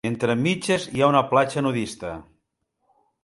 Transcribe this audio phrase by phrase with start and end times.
[0.09, 2.17] Entre mitges hi ha una platja nudista.